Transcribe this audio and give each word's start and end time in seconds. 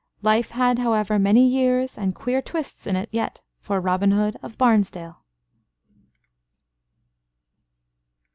Life 0.23 0.49
had, 0.49 0.79
however, 0.79 1.19
many 1.19 1.47
years 1.47 1.95
and 1.95 2.15
queer 2.15 2.41
twists 2.41 2.87
in 2.87 2.95
it 2.95 3.07
yet 3.11 3.43
for 3.59 3.79
Robin 3.79 4.09
Hood 4.09 4.35
of 4.41 4.57
Barnesdale. 4.57 5.19